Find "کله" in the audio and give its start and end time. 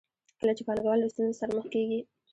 0.39-0.53